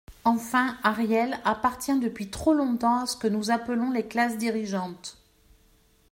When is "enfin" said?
0.23-0.79